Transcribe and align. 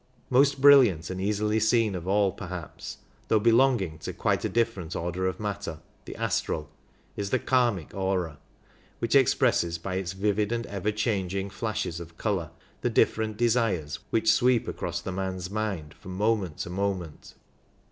Most 0.31 0.59
brilliant 0.61 1.11
and 1.11 1.19
most 1.19 1.27
easily 1.27 1.59
seen 1.59 1.93
of 1.93 2.07
all, 2.07 2.31
perhaps, 2.31 2.97
though 3.27 3.39
belonging 3.39 3.99
to 3.99 4.11
quite 4.13 4.43
a 4.43 4.49
different 4.49 4.95
order 4.95 5.27
of 5.27 5.39
matter— 5.39 5.77
the 6.05 6.15
astral— 6.15 6.71
is 7.15 7.29
the 7.29 7.37
k^mic 7.37 7.93
aura, 7.93 8.39
which 8.97 9.13
expresses 9.13 9.77
by 9.77 9.97
its 9.97 10.13
vivid 10.13 10.51
and 10.51 10.65
ever 10.65 10.91
changing 10.91 11.51
flashes 11.51 11.99
of 11.99 12.17
colour 12.17 12.49
the 12.81 12.89
different 12.89 13.37
desires 13.37 13.99
which 14.09 14.31
sweep 14.33 14.67
across 14.67 15.01
the 15.01 15.11
man's 15.11 15.51
mind 15.51 15.93
from 15.93 16.17
moment 16.17 16.57
to 16.57 16.71
moment. 16.71 17.35